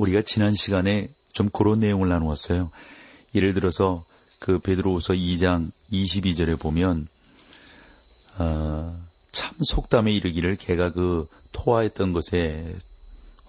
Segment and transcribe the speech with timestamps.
[0.00, 2.70] 우리가 지난 시간에 좀 그런 내용을 나누었어요.
[3.34, 4.04] 예를 들어서
[4.38, 7.08] 그 베드로후서 2장 22절에 보면
[8.38, 8.98] 어,
[9.30, 12.76] 참 속담에 이르기를 개가 그 토화했던 것에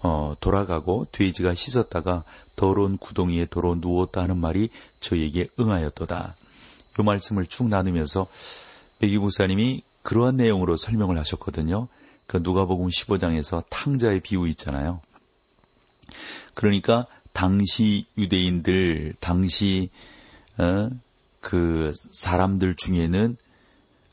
[0.02, 4.68] 어, 돌아가고 돼지가 씻었다가 더러운 구덩이에 도로 누웠다 하는 말이
[5.00, 6.36] 저에게 응하였도다.
[6.98, 8.26] 이 말씀을 쭉 나누면서
[8.98, 11.88] 백기 목사님이 그러한 내용으로 설명을 하셨거든요.
[12.26, 15.00] 그 누가복음 15장에서 탕자의 비유 있잖아요.
[16.54, 19.90] 그러니까 당시 유대인들, 당시
[20.58, 20.90] 어,
[21.40, 23.36] 그 사람들 중에는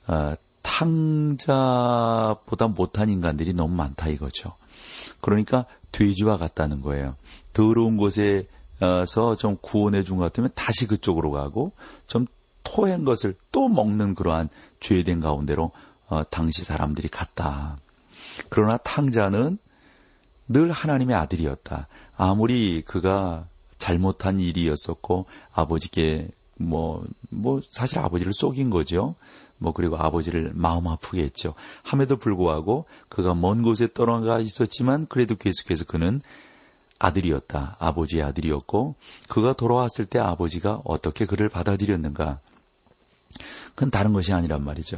[0.07, 4.53] 어, 탕자보다 못한 인간들이 너무 많다 이거죠.
[5.21, 7.15] 그러니까 돼지와 같다는 거예요.
[7.53, 11.73] 더러운 곳에서 좀 구원해 준 것 같으면 다시 그쪽으로 가고
[12.07, 12.25] 좀
[12.63, 15.71] 토한 것을 또 먹는 그러한 죄된 가운데로
[16.07, 17.77] 어, 당시 사람들이 갔다.
[18.49, 19.57] 그러나 탕자는
[20.49, 21.87] 늘 하나님의 아들이었다.
[22.17, 23.45] 아무리 그가
[23.77, 29.15] 잘못한 일이었었고 아버지께 뭐, 뭐, 사실 아버지를 속인 거죠.
[29.57, 31.53] 뭐, 그리고 아버지를 마음 아프게 했죠.
[31.83, 36.21] 함에도 불구하고 그가 먼 곳에 떠나가 있었지만 그래도 계속해서 그는
[36.97, 37.77] 아들이었다.
[37.79, 38.95] 아버지의 아들이었고
[39.29, 42.39] 그가 돌아왔을 때 아버지가 어떻게 그를 받아들였는가.
[43.75, 44.97] 그건 다른 것이 아니란 말이죠.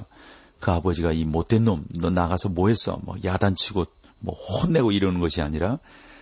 [0.60, 3.00] 그 아버지가 이 못된 놈, 너 나가서 뭐 했어?
[3.04, 3.86] 뭐 야단치고
[4.22, 5.78] 뭐 혼내고 이러는 것이 아니라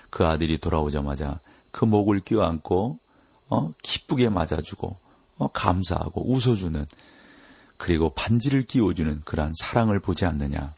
[0.10, 1.40] 그 아들이 돌아오자마자
[1.72, 2.98] 그 목을 끼워안고
[3.50, 4.96] 어, 기쁘게 맞아주고
[5.38, 6.86] 어, 감사하고 웃어주는
[7.78, 10.74] 그리고 반지를 끼워주는 그러한 사랑을 보지 않느냐.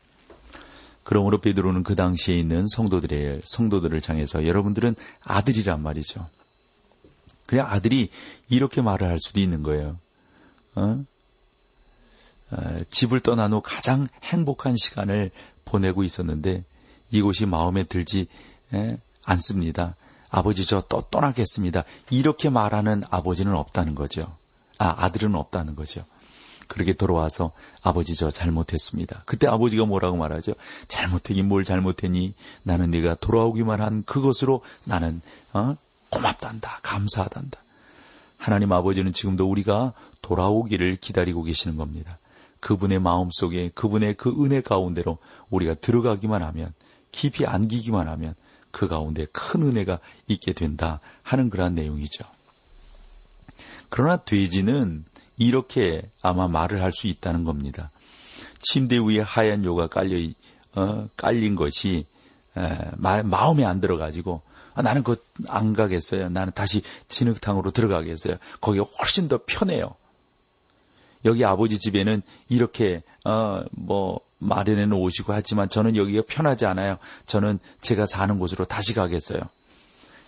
[1.04, 6.28] 그러므로 베드로는 그 당시에 있는 성도들의 성도들을 향해서 여러분들은 아들이란 말이죠.
[7.48, 8.12] 그래 아들이
[8.50, 9.98] 이렇게 말을 할 수도 있는 거예요.
[10.76, 11.04] 어?
[12.90, 15.32] 집을 떠난 후 가장 행복한 시간을
[15.66, 16.64] 보내고 있었는데
[17.12, 18.28] 이곳이 마음에 들지
[19.26, 19.96] 않습니다.
[20.30, 21.84] 아버지 저 또 떠나겠습니다.
[22.10, 24.36] 이렇게 말하는 아버지는 없다는 거죠.
[24.78, 26.04] 아, 아들은 없다는 거죠.
[26.68, 27.52] 그렇게 돌아와서
[27.82, 29.24] 아버지 저 잘못했습니다.
[29.26, 30.54] 그때 아버지가 뭐라고 말하죠?
[30.88, 32.34] 잘못했니 뭘 잘못했니?
[32.64, 35.22] 나는 네가 돌아오기만 한 그것으로 나는
[35.54, 35.76] 어?
[36.12, 36.80] 고맙단다.
[36.82, 37.60] 감사하단다.
[38.38, 42.18] 하나님 아버지는 지금도 우리가 돌아오기를 기다리고 계시는 겁니다.
[42.62, 45.18] 그분의 마음속에 그분의 그 은혜 가운데로
[45.50, 46.74] 우리가 들어가기만 하면
[47.12, 48.36] 깊이 안기기만 하면
[48.72, 52.24] 그 가운데 큰 은혜가 있게 된다 하는 그러한 내용이죠.
[53.90, 55.04] 그러나 돼지는
[55.38, 57.90] 이렇게 아마 말을 할 수 있다는 겁니다.
[58.60, 60.18] 침대 위에 하얀 요가 깔려
[60.76, 62.06] 어, 깔린 것이
[62.58, 64.42] 에, 마, 마음에 안 들어가지고
[64.74, 65.18] 아, 나는 그
[65.50, 66.30] 안 가겠어요.
[66.30, 68.38] 나는 다시 진흙탕으로 들어가겠어요.
[68.62, 69.96] 거기가 훨씬 더 편해요.
[71.26, 76.98] 여기 아버지 집에는 이렇게 어 뭐 마련해 놓으시고 하지만 저는 여기가 편하지 않아요.
[77.28, 79.42] 저는 제가 사는 곳으로 다시 가겠어요.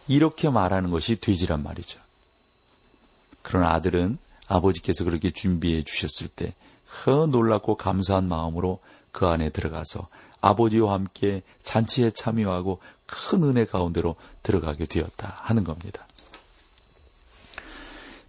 [0.08, 2.00] 이렇게 말하는 것이 돼지란 말이죠.
[3.42, 6.54] 그러나 아들은 아버지께서 그렇게 준비해 주셨을 때,
[7.06, 8.80] 허 놀랍고 감사한 마음으로
[9.12, 10.08] 그 안에 들어가서
[10.42, 16.06] 아버지와 함께 잔치에 참여하고 큰 은혜 가운데로 들어가게 되었다 하는 겁니다.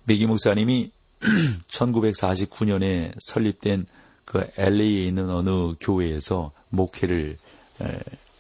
[0.05, 0.93] 메기 목사님이
[1.69, 3.87] 1949년에 설립된
[4.25, 7.37] 그 LA에 있는 어느 교회에서 목회를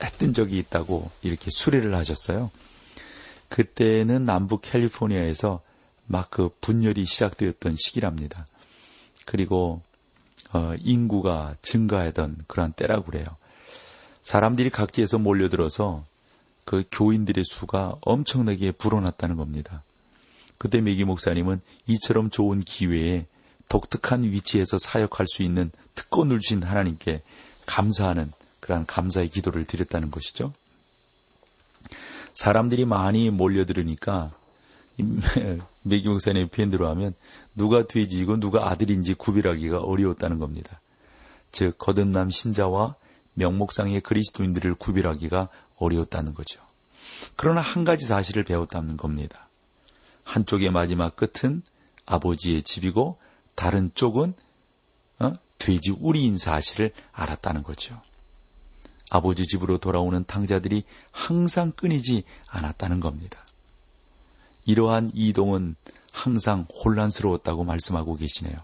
[0.02, 2.50] 했던 적이 있다고 이렇게 수레를 하셨어요.
[3.48, 5.60] 그때는 남부 캘리포니아에서
[6.06, 8.46] 막 그 분열이 시작되었던 시기랍니다.
[9.24, 9.82] 그리고
[10.52, 13.26] 어, 인구가 증가하던 그런 때라고 그래요.
[14.22, 16.04] 사람들이 각지에서 몰려들어서
[16.64, 19.82] 그 교인들의 수가 엄청나게 불어났다는 겁니다.
[20.58, 23.26] 그때 메기 목사님은 이처럼 좋은 기회에
[23.68, 27.22] 독특한 위치에서 사역할 수 있는 특권을 주신 하나님께
[27.66, 30.52] 감사하는 그러한 감사의 기도를 드렸다는 것이죠.
[32.34, 34.32] 사람들이 많이 몰려들으니까
[35.82, 37.14] 메기 목사님의 표현대로 하면
[37.54, 40.80] 누가 돼지이고 누가 아들인지 구별하기가 어려웠다는 겁니다.
[41.52, 42.96] 즉 거듭남 신자와
[43.34, 46.60] 명목상의 그리스도인들을 구별하기가 어려웠다는 거죠.
[47.36, 49.48] 그러나 한 가지 사실을 배웠다는 겁니다.
[50.24, 51.62] 한쪽의 마지막 끝은
[52.06, 53.18] 아버지의 집이고
[53.54, 54.34] 다른 쪽은
[55.20, 55.32] 어?
[55.58, 58.00] 돼지 우리인 사실을 알았다는 거죠.
[59.10, 63.44] 아버지 집으로 돌아오는 탕자들이 항상 끊이지 않았다는 겁니다.
[64.66, 65.76] 이러한 이동은
[66.10, 68.56] 항상 혼란스러웠다고 말씀하고 계시네요.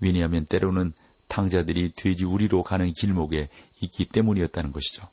[0.00, 0.92] 왜냐하면 때로는
[1.28, 3.48] 탕자들이 돼지 우리로 가는 길목에
[3.80, 5.06] 있기 때문이었다는 것이죠.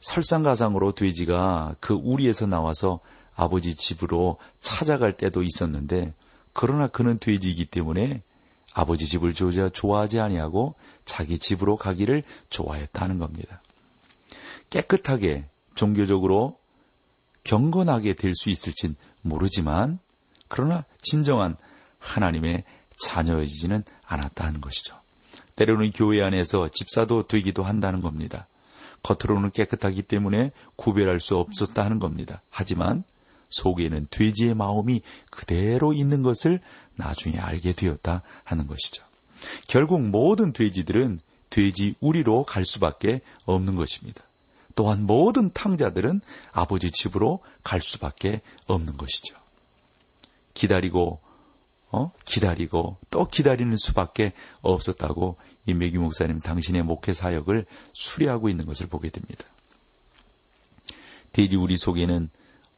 [0.00, 3.00] 설상가상으로 돼지가 그 우리에서 나와서
[3.34, 6.12] 아버지 집으로 찾아갈 때도 있었는데
[6.52, 8.22] 그러나 그는 돼지이기 때문에
[8.74, 10.74] 아버지 집을 좋아하지 아니하고
[11.04, 13.60] 자기 집으로 가기를 좋아했다는 겁니다.
[14.70, 15.44] 깨끗하게
[15.74, 16.58] 종교적으로
[17.44, 19.98] 경건하게 될 수 있을진 모르지만
[20.48, 21.56] 그러나 진정한
[21.98, 22.64] 하나님의
[23.04, 24.96] 자녀이지는 않았다는 것이죠.
[25.56, 28.46] 때로는 교회 안에서 집사도 되기도 한다는 겁니다.
[29.02, 32.42] 겉으로는 깨끗하기 때문에 구별할 수 없었다 하는 겁니다.
[32.50, 33.04] 하지만
[33.50, 36.60] 속에는 돼지의 마음이 그대로 있는 것을
[36.96, 39.04] 나중에 알게 되었다 하는 것이죠.
[39.66, 41.20] 결국 모든 돼지들은
[41.50, 44.22] 돼지 우리로 갈 수밖에 없는 것입니다.
[44.76, 46.20] 또한 모든 탕자들은
[46.52, 49.36] 아버지 집으로 갈 수밖에 없는 것이죠.
[50.54, 51.20] 기다리고
[51.92, 52.12] 어?
[52.24, 54.32] 기다리고 또 기다리는 수밖에
[54.62, 55.36] 없었다고
[55.66, 59.44] 임백기 목사님 당신의 목회 사역을 수리하고 있는 것을 보게 됩니다.
[61.32, 62.30] 돼지 우리 속에는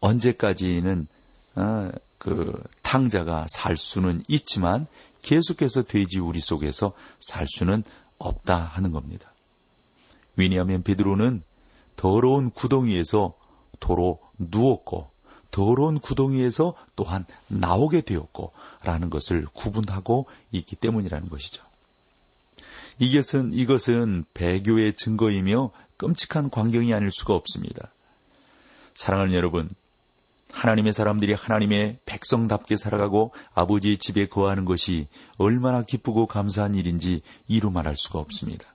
[0.03, 1.07] 언제까지는
[1.55, 4.87] 어, 그 탕자가 살 수는 있지만
[5.23, 7.83] 계속해서 돼지 우리 속에서 살 수는
[8.19, 9.33] 없다 하는 겁니다.
[10.37, 11.43] 왜냐하면 베드로는
[11.97, 13.35] 더러운 구덩이에서
[13.81, 15.11] 도로 누웠고
[15.51, 18.53] 더러운 구덩이에서 또한 나오게 되었고
[18.83, 21.63] 라는 것을 구분하고 있기 때문이라는 것이죠.
[22.99, 27.93] 이것은 이것은 배교의 증거이며 끔찍한 광경이 아닐 수가 없습니다.
[28.95, 29.69] 사랑하는 여러분,
[30.53, 35.09] 하나님의 사람들이 하나님의 백성답게 살아가고 아버지의 집에 거하는 것이
[35.39, 38.67] 얼마나 기쁘고 감사한 일인지 이루 말할 수가 없습니다.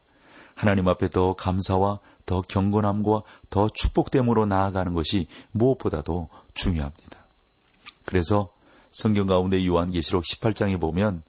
[0.56, 7.18] 하나님 앞에 더 감사와 더 경건함과 더 축복됨으로 나아가는 것이 무엇보다도 중요합니다.
[8.06, 8.50] 그래서
[8.90, 11.22] 성경 가운데 요한계시록 18장에 보면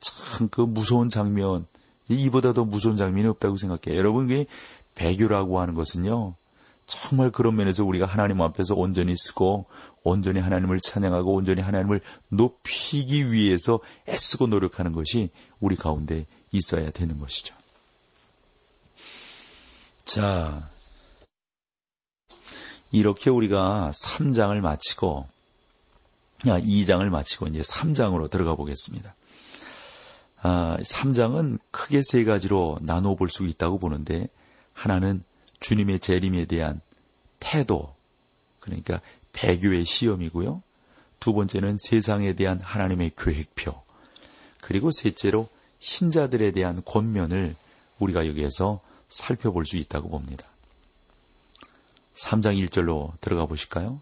[0.00, 1.66] 참 그 무서운 장면,
[2.08, 3.98] 이보다 더 무서운 장면이 없다고 생각해요.
[3.98, 4.44] 여러분, 그
[4.94, 6.34] 배교라고 하는 것은요,
[6.86, 9.66] 정말 그런 면에서 우리가 하나님 앞에서 온전히 쓰고
[10.04, 15.30] 온전히 하나님을 찬양하고 온전히 하나님을 높이기 위해서 애쓰고 노력하는 것이
[15.60, 17.54] 우리 가운데 있어야 되는 것이죠.
[20.04, 20.68] 자,
[22.92, 25.26] 이렇게 우리가 3장을 마치고
[26.44, 29.14] 2장을 마치고 이제 3장으로 들어가 보겠습니다.
[30.42, 34.28] 아, 3장은 크게 세 가지로 나눠 볼 수 있다고 보는데
[34.72, 35.24] 하나는
[35.60, 36.80] 주님의 재림에 대한
[37.40, 37.94] 태도,
[38.60, 39.00] 그러니까
[39.32, 40.62] 배교의 시험이고요.
[41.20, 43.74] 두 번째는 세상에 대한 하나님의 계획표,
[44.60, 45.48] 그리고 셋째로
[45.80, 47.54] 신자들에 대한 권면을
[47.98, 50.46] 우리가 여기에서 살펴볼 수 있다고 봅니다.
[52.14, 54.00] 3장 1절로 들어가 보실까요?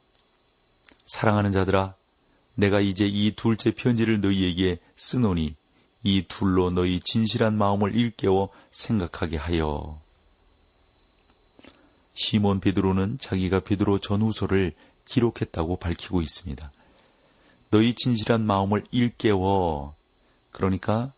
[1.07, 1.95] 사랑하는 자들아,
[2.55, 5.57] 내가 이제 이 둘째 편지를 너희에게 쓰노니
[6.05, 10.01] 이 둘로 너희 진실한 마음을 일깨워 생각하게 하여
[12.15, 14.73] 시몬 베드로는 자기가 베드로 전후서를
[15.05, 16.71] 기록했다고 밝히고 있습니다.
[17.71, 19.95] 너희 진실한 마음을 일깨워
[20.53, 21.13] 그러니까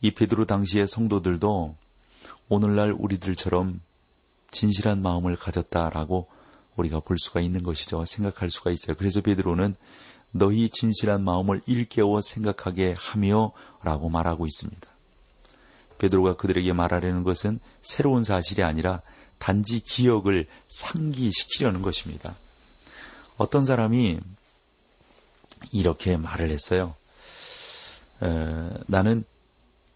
[0.00, 1.76] 이 베드로 당시의 성도들도
[2.48, 3.80] 오늘날 우리들처럼
[4.50, 6.28] 진실한 마음을 가졌다라고
[6.76, 8.04] 우리가 볼 수가 있는 것이죠.
[8.04, 8.96] 생각할 수가 있어요.
[8.96, 9.74] 그래서 베드로는
[10.32, 13.52] 너희 진실한 마음을 일깨워 생각하게 하며
[13.82, 14.88] 라고 말하고 있습니다.
[15.98, 19.02] 베드로가 그들에게 말하려는 것은 새로운 사실이 아니라
[19.42, 22.36] 단지 기억을 상기시키려는 것입니다.
[23.38, 24.20] 어떤 사람이
[25.72, 26.94] 이렇게 말을 했어요.
[28.22, 29.24] 에, 나는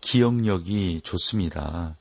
[0.00, 1.94] 기억력이 좋습니다.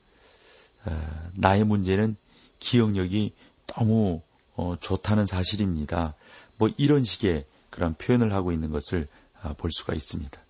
[0.88, 0.92] 에,
[1.34, 2.16] 나의 문제는
[2.58, 3.32] 기억력이
[3.68, 4.22] 너무
[4.56, 6.14] 어, 좋다는 사실입니다.
[6.56, 9.06] 뭐 이런 식의 그런 표현을 하고 있는 것을
[9.40, 10.40] 아, 볼 수가 있습니다.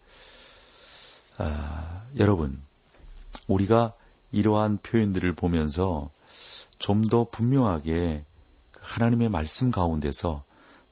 [1.37, 2.59] 아, 여러분,
[3.49, 3.93] 우리가
[4.33, 6.11] 이러한 표현들을 보면서
[6.79, 8.25] 좀 더 분명하게
[8.81, 10.45] 하나님의 말씀 가운데서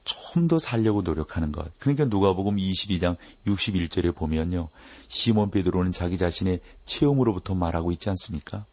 [0.03, 1.71] 좀 더 살려고 노력하는 것.
[1.79, 3.15] 그러니까 누가복음 22장
[3.47, 4.69] 61절에 보면요.
[5.07, 8.65] 시몬 베드로는 자기 자신의 체험으로부터 말하고 있지 않습니까?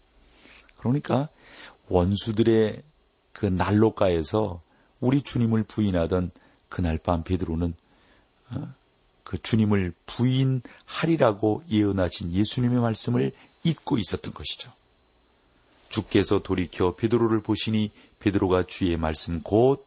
[0.76, 1.28] 그러니까
[1.88, 2.82] 원수들의
[3.32, 4.60] 그 난로가에서
[5.00, 6.32] 우리 주님을 부인하던
[6.68, 7.74] 그날 밤 베드로는
[8.50, 8.74] 어,
[9.24, 13.32] 그 주님을 부인하리라고 예언하신 예수님의 말씀을
[13.64, 14.72] 잊고 있었던 것이죠.
[15.92, 19.86] 주께서 돌이켜 베드로를 보시니 베드로가 주의 말씀 곧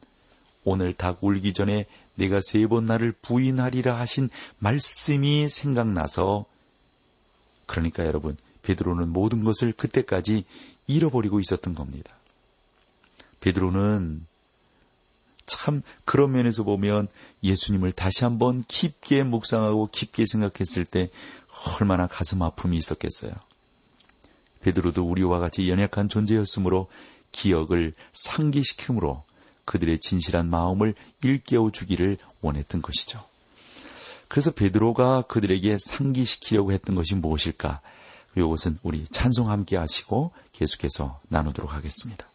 [0.64, 1.86] 오늘 닭 울기 전에
[2.16, 6.46] 내가 세 번 나를 부인하리라 하신 말씀이 생각나서
[7.66, 10.46] 그러니까 여러분 베드로는 모든 것을 그때까지
[10.88, 12.14] 잃어버리고 있었던 겁니다.
[13.42, 14.26] 베드로는
[15.46, 17.08] 참 그런 면에서 보면
[17.44, 21.10] 예수님을 다시 한번 깊게 묵상하고 깊게 생각했을 때
[21.80, 23.34] 얼마나 가슴 아픔이 있었겠어요.
[24.66, 26.88] 베드로도 우리와 같이 연약한 존재였으므로
[27.32, 29.24] 기억을 상기시킴으로
[29.64, 33.24] 그들의 진실한 마음을 일깨워 주기를 원했던 것이죠.
[34.28, 37.82] 그래서 베드로가 그들에게 상기시키려고 했던 것이 무엇일까?
[38.36, 42.28] 이것은 우리 찬송 함께 하시고 계속해서 나누도록 하겠습니다.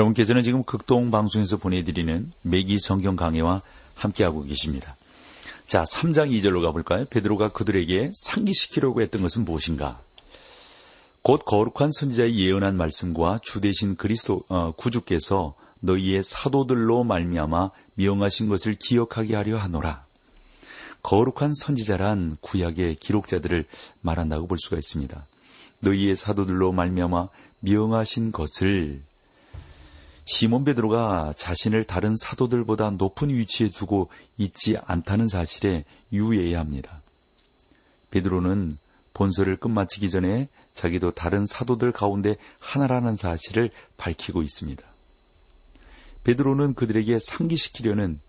[0.00, 3.62] 여러분께서는 지금 극동 방송에서 보내드리는 매기 성경 강해와
[3.94, 4.96] 함께하고 계십니다.
[5.68, 7.04] 자, 3장 2절로 가볼까요?
[7.06, 10.00] 베드로가 그들에게 상기시키려고 했던 것은 무엇인가?
[11.22, 18.76] 곧 거룩한 선지자의 예언한 말씀과 주 대신 그리스도 어, 구주께서 너희의 사도들로 말미암아 미용하신 것을
[18.76, 20.04] 기억하게 하려 하노라.
[21.02, 23.66] 거룩한 선지자란 구약의 기록자들을
[24.00, 25.26] 말한다고 볼 수가 있습니다.
[25.80, 27.28] 너희의 사도들로 말미암아
[27.60, 29.02] 미용하신 것을
[30.30, 37.02] 시몬 베드로가 자신을 다른 사도들보다 높은 위치에 두고 있지 않다는 사실에 유의해야 합니다.
[38.12, 38.78] 베드로는
[39.12, 44.84] 본서를 끝마치기 전에 자기도 다른 사도들 가운데 하나라는 사실을 밝히고 있습니다.
[46.22, 48.20] 베드로는 그들에게 상기시키려는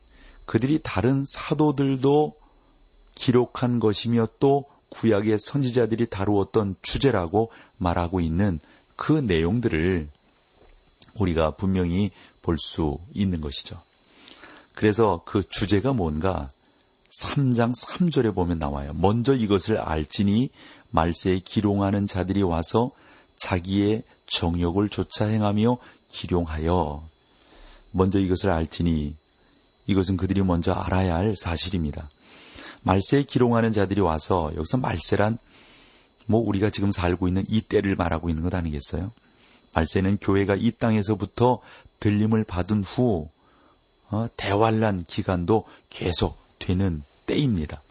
[0.48, 2.34] 그들이 다른 사도들도
[3.14, 8.60] 기록한 것이며 또 구약의 선지자들이 다루었던 주제라고 말하고 있는
[8.96, 10.10] 그 내용들을
[11.16, 13.82] 우리가 분명히 볼 수 있는 것이죠.
[14.74, 16.50] 그래서 그 주제가 뭔가
[17.20, 18.94] 3장 3절에 보면 나와요.
[18.96, 20.50] 먼저 이것을 알지니
[20.92, 22.92] 말세에 기롱하는 자들이 와서
[23.36, 25.78] 자기의 정욕을 조차 행하며
[26.10, 27.06] 기룡하여
[27.92, 29.16] 먼저 이것을 알지니
[29.88, 32.10] 이것은 그들이 먼저 알아야 할 사실입니다.
[32.84, 35.38] 말세에 기롱하는 자들이 와서 여기서 말세란
[36.28, 39.12] 뭐 우리가 지금 살고 있는 이 때를 말하고 있는 것 아니겠어요?
[39.74, 41.60] 말세는 교회가 이 땅에서부터
[42.00, 43.30] 들림을 받은 후
[44.10, 47.82] 어, 대환란 기간도 계속 되는 때입니다.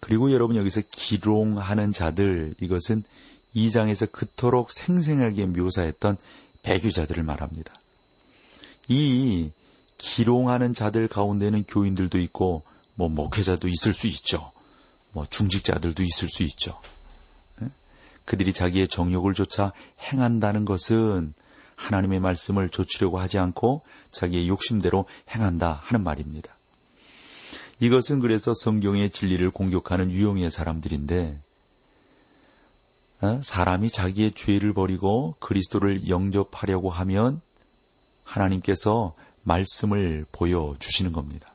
[0.00, 3.04] 그리고 여러분 여기서 기롱하는 자들 이것은
[3.54, 6.16] 이 장에서 그토록 생생하게 묘사했던
[6.62, 7.78] 배교자들을 말합니다.
[8.88, 9.50] 이
[9.98, 12.62] 기롱하는 자들 가운데는 교인들도 있고
[12.94, 14.52] 뭐 목회자도 있을 수 있죠.
[15.12, 16.78] 뭐 중직자들도 있을 수 있죠.
[18.26, 21.32] 그들이 자기의 정욕을 조차 행한다는 것은
[21.76, 26.54] 하나님의 말씀을 조치려고 하지 않고 자기의 욕심대로 행한다 하는 말입니다.
[27.80, 31.38] 이것은 그래서 성경의 진리를 공격하는 유형의 사람들인데
[33.22, 33.40] 어?
[33.42, 37.40] 사람이 자기의 죄를 버리고 그리스도를 영접하려고 하면
[38.24, 39.14] 하나님께서
[39.44, 41.52] 말씀을 보여주시는 겁니다.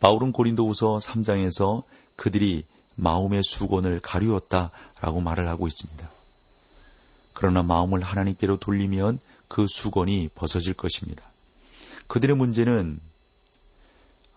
[0.00, 1.84] 바울은 고린도후서 3장에서
[2.16, 6.10] 그들이 마음의 수건을 가리웠다라고 말을 하고 있습니다.
[7.32, 9.18] 그러나 마음을 하나님께로 돌리면
[9.48, 11.24] 그 수건이 벗어질 것입니다.
[12.06, 13.00] 그들의 문제는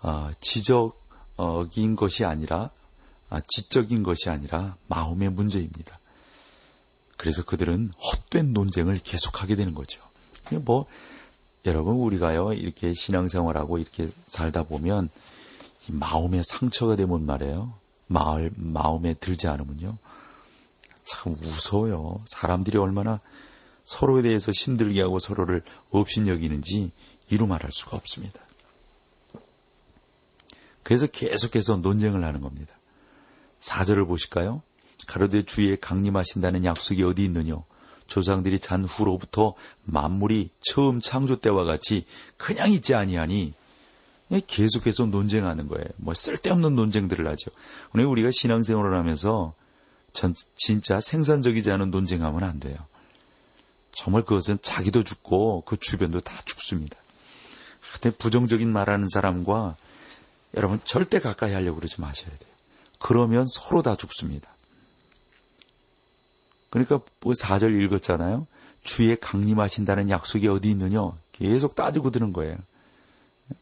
[0.02, 2.70] 어, 지적인 것이 아니라
[3.30, 6.00] 아, 지적인 것이 아니라 마음의 문제입니다.
[7.18, 10.02] 그래서 그들은 헛된 논쟁을 계속하게 되는 거죠.
[10.62, 10.86] 뭐
[11.66, 15.10] 여러분 우리가요 이렇게 신앙생활하고 이렇게 살다 보면
[15.88, 17.74] 마음에 상처가 되면 말이에요.
[18.08, 19.98] 마을 마음에 들지 않으면요
[21.06, 22.22] 참 무서워요.
[22.26, 23.20] 사람들이 얼마나
[23.84, 26.92] 서로에 대해서 힘들게 하고 서로를 업신여기는지
[27.30, 28.40] 이루 말할 수가 없습니다.
[30.84, 32.74] 그래서 계속해서 논쟁을 하는 겁니다.
[33.60, 34.62] 사절을 보실까요?
[35.08, 37.56] 가로되 주의 강림하신다는 약속이 어디 있느냐?
[38.08, 42.06] 조상들이 잔 후로부터 만물이 처음 창조 때와 같이
[42.38, 43.54] 그냥 있지 아니하니
[44.48, 45.86] 계속해서 논쟁하는 거예요.
[45.98, 47.52] 뭐 쓸데없는 논쟁들을 하죠.
[47.94, 49.54] 오늘 우리가 신앙생활을 하면서
[50.14, 52.76] 전 진짜 생산적이지 않은 논쟁하면 안 돼요.
[53.92, 56.98] 정말 그것은 자기도 죽고 그 주변도 다 죽습니다.
[57.94, 59.78] 근데 부정적인 말하는 사람과
[60.56, 62.52] 여러분 절대 가까이 하려고 그러지 마셔야 돼요.
[63.00, 64.50] 그러면 서로 다 죽습니다.
[66.70, 68.48] 그러니까 뭐 4절 읽었잖아요.
[68.84, 71.12] 주의 강림하신다는 약속이 어디 있느냐?
[71.32, 72.58] 계속 따지고 드는 거예요.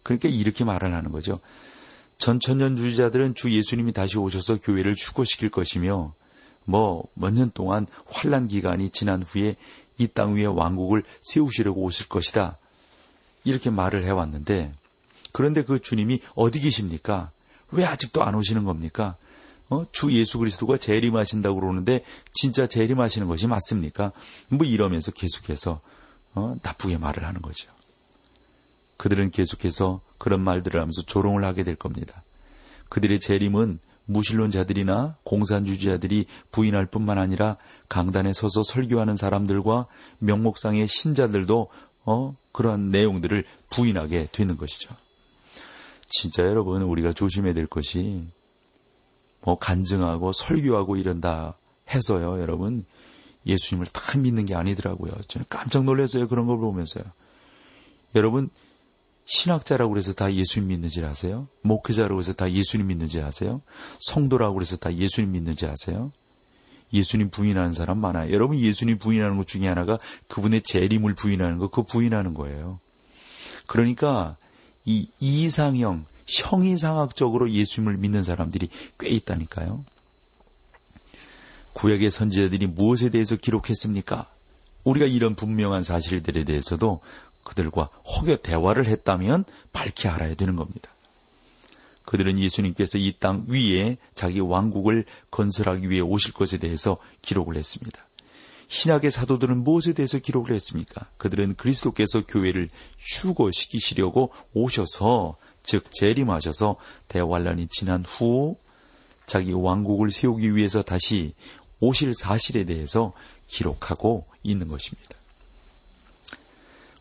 [0.04, 1.39] 그러니까 이렇게 말을 하는 거죠.
[2.17, 6.13] 전천년주의자들은 주 예수님이 다시 오셔서 교회를 축구시킬 것이며
[6.65, 9.56] 뭐 몇 년 동안 환란 기간이 지난 후에
[10.00, 12.58] 이 땅 위에 왕국을 세우시려고 오실 것이다.
[13.43, 14.72] 이렇게 말을 해왔는데
[15.34, 17.32] 그런데 그 주님이 어디 계십니까?
[17.72, 19.17] 왜 아직도 안 오시는 겁니까?
[19.69, 19.86] 어?
[19.91, 24.12] 주 예수 그리스도가 재림하신다고 그러는데 진짜 재림하시는 것이 맞습니까?
[24.50, 25.82] 뭐 이러면서 계속해서
[26.36, 26.56] 어?
[26.62, 27.69] 나쁘게 말을 하는 거죠.
[29.03, 32.23] 그들은 계속해서 그런 말들을 하면서 조롱을 하게 될 겁니다.
[32.87, 37.57] 그들의 재림은 무신론자들이나 공산주의자들이 부인할 뿐만 아니라
[37.89, 39.87] 강단에 서서 설교하는 사람들과
[40.19, 41.67] 명목상의 신자들도
[42.05, 44.95] 어, 그러한 내용들을 부인하게 되는 것이죠.
[46.07, 48.23] 진짜 여러분 우리가 조심해야 될 것이
[49.41, 51.57] 뭐 간증하고 설교하고 이런다
[51.93, 52.85] 해서요, 여러분
[53.45, 55.11] 예수님을 다 믿는 게 아니더라고요.
[55.27, 56.29] 저는 깜짝 놀랐어요.
[56.29, 57.03] 그런 걸 보면서요.
[58.15, 58.49] 여러분
[59.25, 61.47] 신학자라고 그래서 다 예수님 믿는지 아세요?
[61.62, 63.62] 목회자라고 해서 다 예수님 믿는지 아세요?
[64.01, 66.12] 성도라고 그래서 다 예수님 믿는지 아세요?
[66.93, 68.31] 예수님 부인하는 사람 많아요.
[68.31, 72.79] 여러분 예수님 부인하는 것 중에 하나가 그분의 재림을 부인하는 거, 그거 부인하는 거예요.
[73.65, 74.38] 그러니까
[74.86, 79.83] 이 이상형, 형이상학적으로 예수님을 믿는 사람들이 꽤 있다니까요.
[81.73, 84.29] 구약의 선지자들이 무엇에 대해서 기록했습니까?
[84.83, 87.01] 우리가 이런 분명한 사실들에 대해서도
[87.43, 90.89] 그들과 혹여 대화를 했다면 밝히 알아야 되는 겁니다.
[92.06, 97.99] 그들은 예수님께서 이 땅 위에 자기 왕국을 건설하기 위해 오실 것에 대해서 기록을 했습니다.
[98.67, 101.08] 신약의 사도들은 무엇에 대해서 기록을 했습니까?
[101.17, 106.75] 그들은 그리스도께서 교회를 휴거시키시려고 오셔서 즉 재림하셔서
[107.08, 108.58] 대환란이 지난 후
[109.25, 111.34] 자기 왕국을 세우기 위해서 다시
[111.79, 113.13] 오실 사실에 대해서
[113.47, 115.15] 기록하고 있는 것입니다.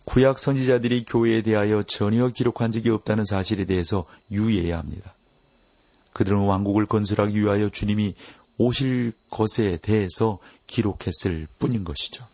[0.04, 5.14] 구약 선지자들이 교회에 대하여 전혀 기록한 적이 없다는 사실에 대해서 유의해야 합니다.
[6.12, 8.14] 그들은 왕국을 건설하기 위하여 주님이
[8.58, 12.26] 오실 것에 대해서 기록했을 뿐인 것이죠.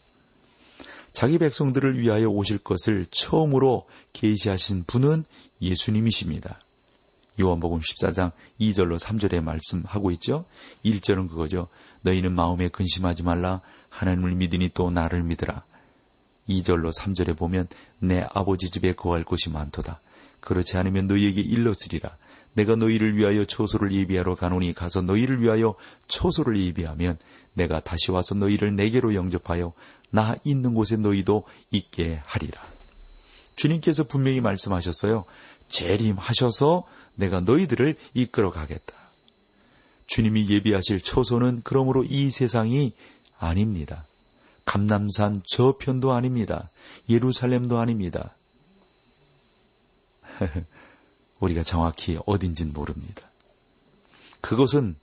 [1.12, 5.24] 자기 백성들을 위하여 오실 것을 처음으로 계시하신 분은
[5.60, 6.60] 예수님이십니다.
[7.40, 10.44] 요한복음 14장 2절로 3절에 말씀하고 있죠.
[10.84, 11.68] 1절은 그거죠.
[12.02, 13.60] 너희는 마음에 근심하지 말라.
[13.90, 15.64] 하나님을 믿으니 또 나를 믿으라.
[16.48, 20.00] 2절로 3절에 보면 내 아버지 집에 거할 곳이 많도다.
[20.40, 22.16] 그렇지 않으면 너희에게 일렀으리라.
[22.54, 25.74] 내가 너희를 위하여 초소를 예비하러 가노니 가서 너희를 위하여
[26.08, 27.18] 초소를 예비하면
[27.54, 29.72] 내가 다시 와서 너희를 내게로 영접하여
[30.10, 32.60] 나 있는 곳에 너희도 있게 하리라.
[33.56, 35.24] 주님께서 분명히 말씀하셨어요.
[35.68, 36.84] 재림하셔서
[37.14, 38.94] 내가 너희들을 이끌어 가겠다.
[40.06, 42.92] 주님이 예비하실 초소는 그러므로 이 세상이
[43.38, 44.04] 아닙니다.
[44.68, 46.68] 감남산 저편도 아닙니다.
[47.08, 48.34] 예루살렘도 아닙니다.
[51.40, 53.22] 우리가 정확히 어딘진 모릅니다.
[54.42, 54.96] 그것은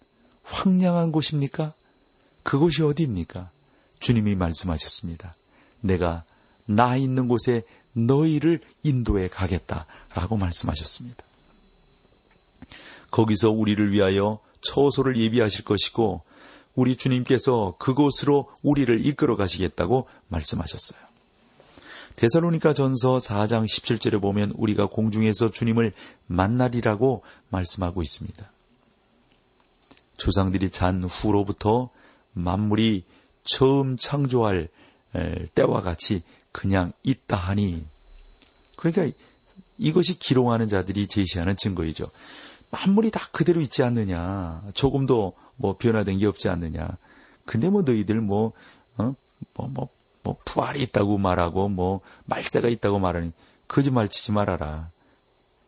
[0.43, 1.73] 황량한 곳입니까?
[2.43, 3.49] 그곳이 어디입니까?
[3.99, 5.33] 주님이 말씀하셨습니다.
[5.81, 6.25] 내가
[6.65, 11.23] 나 있는 곳에 너희를 인도해 가겠다 라고 말씀하셨습니다.
[13.09, 16.21] 거기서 우리를 위하여 처소를 예비하실 것이고
[16.75, 20.99] 우리 주님께서 그곳으로 우리를 이끌어 가시겠다고 말씀하셨어요.
[22.15, 25.93] 데살로니가 전서 4장 17절에 보면 우리가 공중에서 주님을
[26.27, 28.51] 만나리라고 말씀하고 있습니다.
[30.17, 31.89] 조상들이 잔 후로부터
[32.33, 33.03] 만물이
[33.43, 34.69] 처음 창조할
[35.55, 37.85] 때와 같이 그냥 있다 하니
[38.75, 39.17] 그러니까
[39.77, 42.09] 이것이 기롱하는 자들이 제시하는 증거이죠.
[42.71, 44.63] 만물이 다 그대로 있지 않느냐.
[44.73, 46.97] 조금도 뭐 변화된 게 없지 않느냐.
[47.45, 48.53] 근데 뭐 너희들 뭐,
[48.97, 49.15] 어,
[49.53, 49.89] 뭐, 뭐,
[50.23, 53.31] 뭐, 부활이 있다고 말하고 뭐, 말세가 있다고 말하니
[53.67, 54.89] 거짓말 치지 말아라.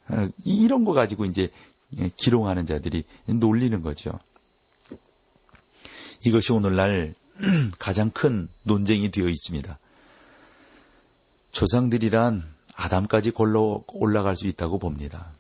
[0.10, 1.52] 어, 이런 거 가지고 이제
[2.16, 4.20] 기롱하는 자들이 놀리는 거죠.
[6.26, 7.14] 이것이 오늘날
[7.78, 9.78] 가장 큰 논쟁이 되어 있습니다.
[11.52, 12.44] 조상들이란
[12.76, 15.32] 아담까지 걸러 올라갈 수 있다고 봅니다.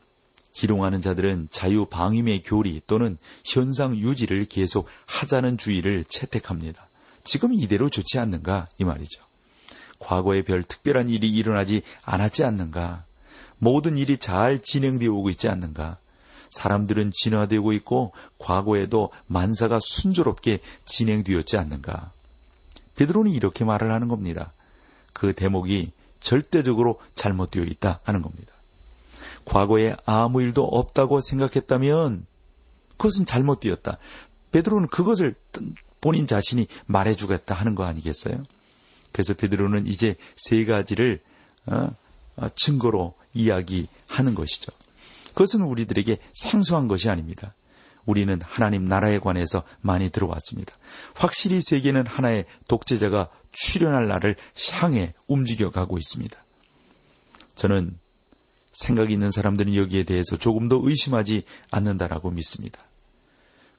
[0.57, 6.87] 기롱하는 자들은 자유 방임의 교리 또는 현상 유지를 계속 하자는 주의를 채택합니다.
[7.23, 9.21] 지금 이대로 좋지 않는가 이 말이죠.
[9.99, 13.03] 과거에 별 특별한 일이 일어나지 않았지 않는가?
[13.59, 15.97] 모든 일이 잘 진행되어 오고 있지 않는가?
[16.49, 22.11] 사람들은 진화되고 있고 과거에도 만사가 순조롭게 진행되었지 않는가?
[22.95, 24.53] 베드로는 이렇게 말을 하는 겁니다.
[25.13, 28.56] 그 대목이 절대적으로 잘못되어 있다 하는 겁니다.
[29.45, 32.25] 과거에 아무 일도 없다고 생각했다면
[32.97, 33.97] 그것은 잘못되었다.
[34.51, 35.35] 베드로는 그것을
[36.01, 38.43] 본인 자신이 말해주겠다 하는 거 아니겠어요?
[39.11, 41.21] 그래서 베드로는 이제 세 가지를
[41.65, 41.89] 어,
[42.37, 44.71] 어, 증거로 이야기하는 것이죠.
[45.29, 47.53] 그것은 우리들에게 생소한 것이 아닙니다.
[48.05, 50.73] 우리는 하나님 나라에 관해서 많이 들어왔습니다.
[51.13, 54.35] 확실히 세계는 하나의 독재자가 출현할 날을
[54.73, 56.37] 향해 움직여가고 있습니다.
[57.55, 57.99] 저는
[58.77, 62.79] 생각이 있는 사람들은 여기에 대해서 조금 더 의심하지 않는다라고 믿습니다.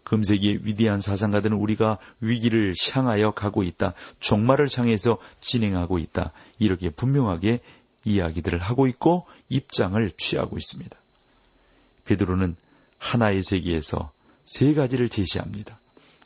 [0.04, 7.61] 금세기의 위대한 사상가들은 우리가 위기를 향하여 가고 있다, 종말을 향해서 진행하고 있다, 이렇게 분명하게
[8.04, 10.96] 이야기들을 하고 있고 입장을 취하고 있습니다.
[12.06, 12.56] 베드로는
[12.98, 14.11] 하나의 세계에서
[14.44, 15.78] 세 가지를 제시합니다.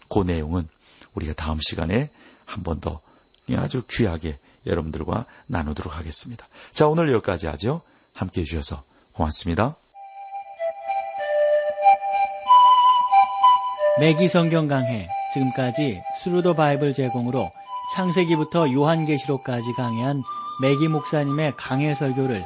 [0.08, 0.68] 그 내용은
[1.14, 2.10] 우리가 다음 시간에
[2.44, 3.00] 한 번 더
[3.56, 6.46] 아주 귀하게 여러분들과 나누도록 하겠습니다.
[6.72, 7.82] 자, 오늘 여기까지 하죠.
[8.14, 9.76] 함께 해주셔서 고맙습니다.
[14.00, 17.50] 매기 성경 강해 지금까지 Thru the Bible 제공으로
[17.94, 20.22] 창세기부터 요한계시록까지 강해한
[20.62, 22.44] 매기 목사님의 강해 설교를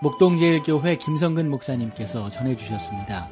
[0.00, 3.28] 목동제일교회 김성근 목사님께서 전해주셨습니다.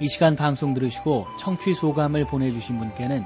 [0.00, 3.24] 이 시간 방송 들으시고 청취 소감을 보내주신 분께는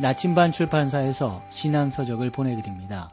[0.00, 3.12] 나침반 출판사에서 신앙서적을 보내드립니다.